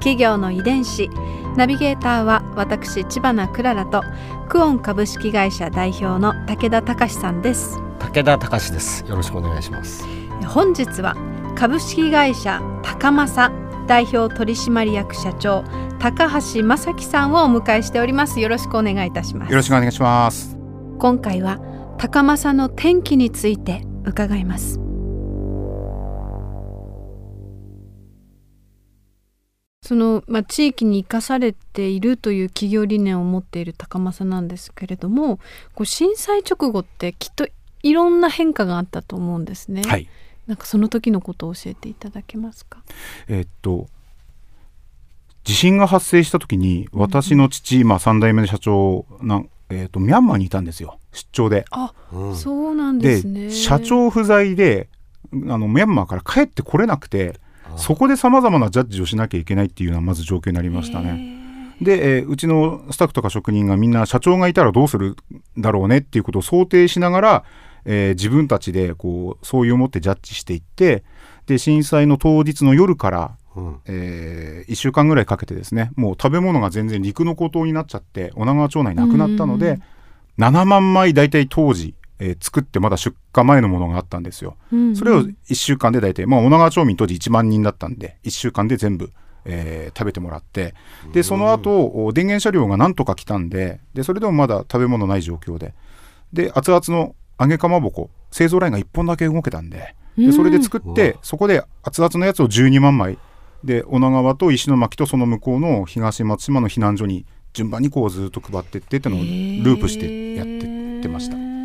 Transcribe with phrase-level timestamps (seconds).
[0.00, 1.08] 企業の遺伝子。
[1.56, 4.02] ナビゲーターは私千葉なクララと
[4.48, 7.78] クオン株式会社代表の武田隆さんです。
[8.00, 9.04] 武田隆です。
[9.06, 10.04] よろしくお願いします。
[10.46, 11.16] 本日は
[11.54, 13.54] 株式会社高政
[13.86, 15.64] 代表取締役社長
[15.98, 18.40] 高橋正樹さんをお迎えしております。
[18.40, 19.50] よろしくお願いいたします。
[19.50, 20.56] よろしくお願いします。
[20.98, 21.60] 今回は
[21.98, 24.80] 高政の転機について伺います
[29.90, 35.38] その、まあ、地域に生かされているという企業理念を持っている高政なんですけれども
[35.74, 37.48] こう震災直後ってきっと
[37.82, 39.82] いろんな変化があったと思うんですね。
[39.82, 40.06] はい。
[40.46, 42.84] なんかその時のことを教えていただけますか？
[43.26, 43.88] えーっと
[45.42, 51.64] 地震が発生した時に私の父、まあ三代目の社長なんえーっとミャンマーにいたんですよ出張で。
[51.72, 51.92] あ、
[52.36, 53.50] そうなんですね。
[53.50, 54.88] 社長不在で
[55.32, 57.40] あのミャンマーから帰ってこれなくて
[57.80, 61.40] そこでさまざまなジャッジをしなきゃいけないっていうのはまず状況になりましたね。
[61.80, 65.16] で、えーうちのスタッフとか職人がみんな社長がいたらどうする
[65.58, 67.44] だろうねっていうことを想定しながら、
[67.84, 71.04] えー自分たちでこうそういう思ってジャッジしていって
[71.46, 73.80] で震災の当日の夜から、うん。
[73.86, 79.80] え1週間ぐらいかけてですねもう食べ物が全然陸の孤島になっちゃって女川町内なくなったので
[80.38, 84.56] 7万枚大体当時、えー作ってまだ出荷前のものがあったんですよ。
[84.72, 84.96] うんうん。
[84.96, 89.10] それを1週間で大体、まあ、女川町民当時1万人だったんで1週間で全部、
[89.44, 90.74] えー食べてもらって
[91.12, 95.74] でその後お電源車両がなんとか来たんででそれでもまだ食べ物ない状況で
[96.32, 103.18] で熱々の揚げかまぼこ製造ラインが1本だけ動けたんででそれで作って、そこで熱々のやつを12万枚
[103.64, 111.59] で女川と石巻とその向こうの東松島の避難所に順番にこうずっと配ってってってのをループしてやってってました。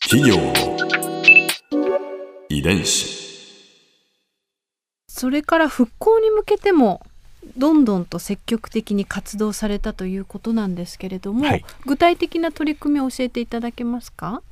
[0.00, 0.36] 企業。
[0.36, 0.52] の
[2.48, 3.22] 遺伝子。
[5.06, 7.00] それから復興に向けても
[7.56, 11.64] どんどんと積極的に活動されたということなんですけれども、はい。
[11.86, 14.42] 具体的な取り組みを教えていただけますか？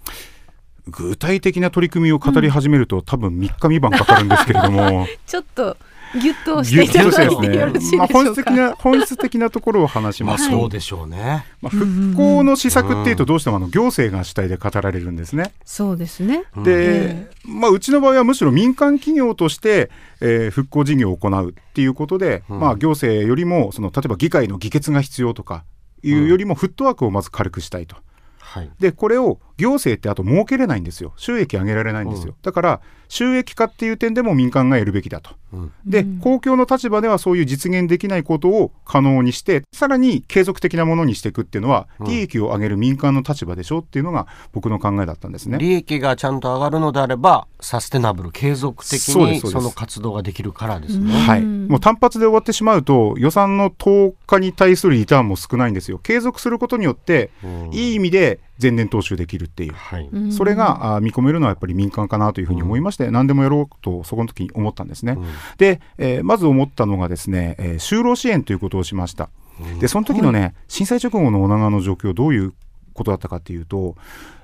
[0.87, 5.09] 具体的な取り組みを語り始めると、多分3日3晩かかるんですけれども。
[5.27, 5.77] ちょっと
[6.15, 10.50] ギュッとしていたぎゅっとだいてよろしいでしょうか、まあ、本質的な本質的なところを話します。
[10.50, 11.47] と、そうでしょうね。
[11.60, 15.53] まあ、復興の施策っていうとどうしてもあの行政が主体で語られるんですね。
[15.65, 16.44] そうですね。
[16.65, 22.60] で、まあ、うちの場合はむしろ民間企業として、えー復興事業を行うっていうことで、うん。
[22.60, 25.65] まあ、行政よりもその例えば議会の議決が必要とか
[26.03, 27.97] いうよりもフットワークをまず軽くしたいと。
[28.38, 28.70] はい。
[28.81, 31.12] でこれを行政ってあと儲けれないんですよ。
[31.16, 35.32] 収益上げられないんですよ、だから収益化っていう点でも民間がやるべきだと。
[35.53, 35.72] うん。
[35.84, 42.06] で、公共の立場ではそういう実現できないことを可能にしてさらに継続的なものにしていくっていうのは、うん。
[42.06, 45.59] 利益を上げる民間の立場でしょっていうのが僕の考えだったんですね。
[45.59, 51.12] 利益がちゃんと上がるのであればサステナブル継続的にその活動ができるからですね。
[51.12, 55.99] はい、うんもう単発で終わってしまうと予算の投下に対するリターンも少ないんですよ。
[55.99, 57.70] 継続することによって、うん。
[57.72, 65.15] いい意味で前年踏襲できるっていう、はいうんそれがあ見込めるのはやっぱり民間かなというふうに思いまして、何でもやろうとそこの時に思ったんですね。
[65.19, 65.25] うん
[65.59, 69.31] で、えーまず思ったのがですね、えー就労支援ということをしました。
[69.78, 72.54] でその時のね、震災直後の女川の状況どういう
[72.94, 73.97] ことだったかっていうと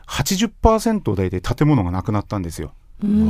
[0.07, 2.73] 80%大体建物がなくなったんですよ。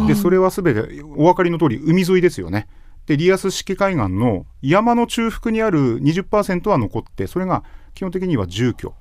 [0.07, 2.69] でそれは全てお分かりの通り海沿いですよね。
[3.07, 7.63] でリアス式海岸の山の中腹にある20%は残ってそれが
[7.95, 8.93] 基本的には住居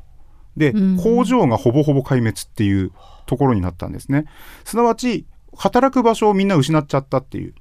[0.58, 2.92] で、うん工場がほぼほぼ壊滅っていう
[3.26, 4.26] ところになったんですね。
[4.64, 7.54] すなわち働く場所をみんな失っちゃったっていう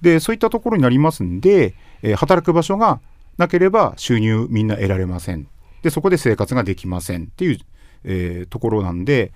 [0.00, 3.00] でそういったところになりますんで、えー働く場所が
[3.36, 5.46] なければ収入みんな得られません
[5.82, 7.58] でそこで生活ができませんっていう、
[8.04, 9.32] えーところなんで、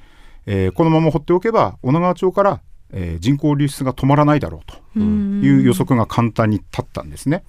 [0.47, 2.61] えーこのまま放っておけば女川町から、
[2.93, 7.45] えー人口流出が止まらないだろうという予測が簡単に立ったんですね。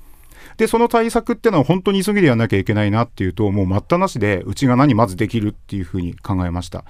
[0.58, 6.86] でその対策っていうのは本当に急ぎでやらなきゃいけないなっていうともう待ったなしでうちが何まずできるっていうふうに考えました。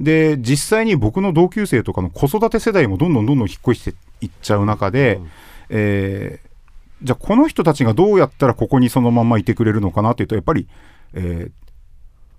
[0.00, 5.20] で実際に僕の同級生とかの子育て世代もどんどんどんどん引っ越していっちゃう中で、
[5.70, 6.48] えー
[7.00, 10.66] じゃあこの人たちがどうやったらここにそのままいてくれるのかなっていうとやっぱり、
[11.14, 11.50] えー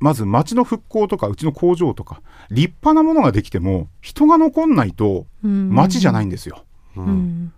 [0.02, 6.64] まず町の復興とかうちの工場とか立派なものができても人が残んないと町じゃないんですよ。
[6.96, 7.52] うん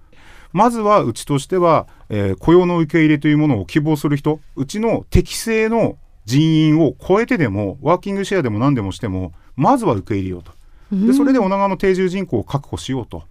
[0.54, 10.52] まずはうちとしては、えー雇用の受け入れというものを希望する人うちの適正の人員を超えてでもワーキングシェアでも何でもしてもまずは受け入れようと。
[10.92, 13.24] でそれで女川の定住人口を確保しようと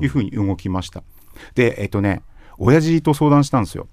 [0.00, 1.02] いうふうに動きました。
[1.54, 2.22] でえっ、とね
[2.58, 3.86] 親父と相談したんですよ。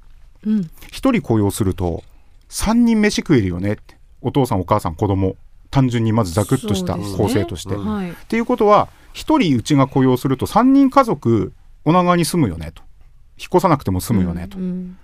[0.45, 0.69] うん。
[0.91, 2.03] 一人雇用すると
[2.49, 3.97] 3人飯食えるよねって。
[4.21, 5.35] お父さんお母さん子供
[5.71, 8.11] 単純にまずざくっとした構成として、はい。
[8.11, 11.53] っていうことは一人うちが雇用すると3人家族
[11.85, 12.83] 女川に住むよねと
[13.37, 14.97] 引っ越さなくても住むよねと、っうん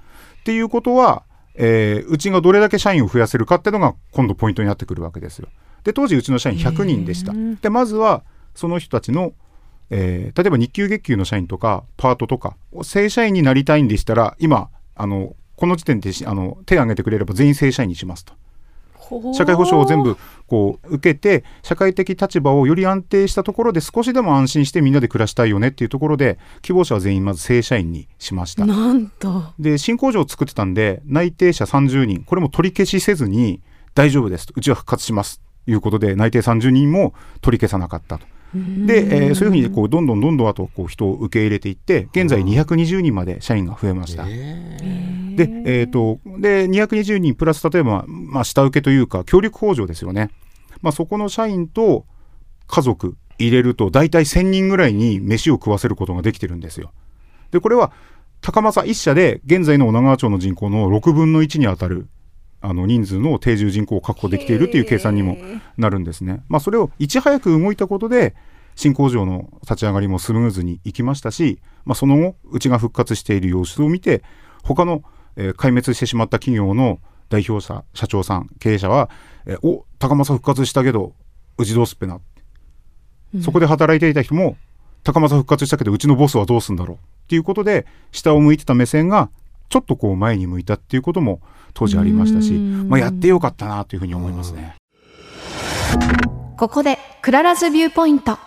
[0.44, 1.24] ていうことは、
[1.56, 5.48] えーうちがどれだけ社員を増やせるかっていうのが今度ポイントになってくるわけですよ。
[5.84, 7.34] で当時うちの社員100人でした。
[7.62, 8.24] でまずは
[8.54, 9.34] その人たちの、
[9.90, 18.34] えー例えば日給月給の社員とかパートとか正社員になりたいんでしたら今あのこの時点でしあの手を挙げてくれれば全員正社員にしますと。
[19.34, 20.18] 社会保障を全部
[20.48, 28.66] こう受けて社会的立場をより安定したところで少しでも安心してみんなで暮らしたいよねっていうところで希望者は全員まず正社員にしました。
[28.66, 33.62] なんとで新工場を作ってたんで内定者30人これも取り消しせずに
[33.94, 38.28] 大丈夫ですとうちは復活しますということで内定30人も取り消さなかったと。
[38.56, 44.26] で、えーそういうふうにこうどんどんどんどんあとこう人を受け入れていって現在220人まで社員が増えました。
[45.36, 50.32] で、えー、とで220人プラス例えば、まあ、下請けというか協力工場ですよね、
[50.82, 52.06] まあ、そこの社員と
[52.68, 56.92] 家族入れると大体1000人ぐらいに飯を食わせることができてるんですよ。
[57.52, 57.92] でこれは
[58.42, 62.08] 高政一社で現在の女川町の人口の6分の1に当たる
[62.62, 65.38] あの人数の定住人口を確保できているという計算にも
[65.78, 66.44] なるんですね。
[66.48, 68.36] まあ、それをいち早く動いたことで
[68.76, 74.24] 新工場の立ち上がりもスムーズにいきましたし、まあ、その後うちが復活している様子を見て
[74.64, 75.04] 他の、
[75.36, 77.00] えー壊滅してしまった企業の
[77.30, 79.10] 代表者社長さん経営者は
[79.46, 81.14] 「えーお高政復活したけど
[81.58, 82.20] うちどうすっぺな」
[83.42, 84.58] そこで働いていた人も
[85.04, 86.98] 高政復活したけどうちのボスはどうすんだろう。
[86.98, 89.30] っていうことで下を向いてた目線が
[89.70, 91.42] ちょっとこう前に向いたっていうことも
[91.74, 92.90] 当時ありましたし、うん。
[92.90, 94.76] まあ、やってよかったなというふうに思いますね。
[96.58, 98.38] ここで Clara's Viewpoint。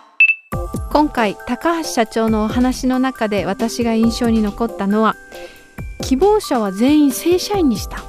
[0.91, 5.15] 今回高橋社長のお話の中で私が印象に残ったのは
[6.01, 8.03] 希望者は全員正社員にした。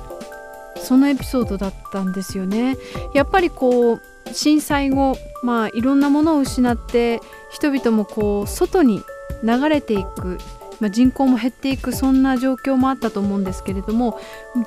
[0.76, 2.76] そのエピソードだったんですよね。
[3.14, 4.00] やっぱりこう
[4.32, 7.20] 震災後まあいろんなものを失って
[7.50, 9.02] 人々もこう外に
[9.42, 10.38] 流れていく、
[10.81, 14.19] まあ、人口も減っていくそんな状況もあったと思うんですけれども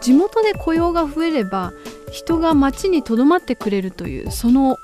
[0.01, 1.73] 地元で雇用が増えれば
[2.11, 4.77] 人が町にとどまってくれるというその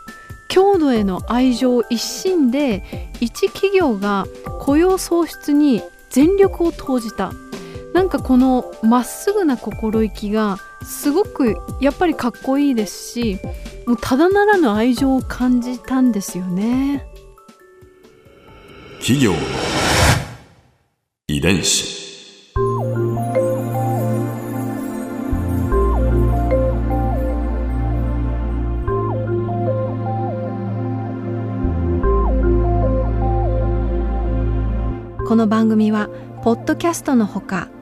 [0.48, 2.84] 郷土への愛情一心で
[3.20, 4.26] 一企業が
[4.60, 7.32] 雇用創出に全力を投じた。
[7.94, 13.40] なんかこのまっすぐな心意気がすごくやっぱりかっこいいですし
[13.86, 17.06] もうただならぬ愛情を感じたんですよね。
[19.00, 19.38] 企業の
[21.30, 22.00] 遺伝子
[35.26, 36.10] この番組は
[36.44, 37.70] ポッドキャストのほか